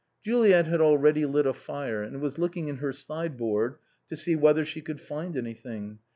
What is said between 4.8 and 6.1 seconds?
could find anything.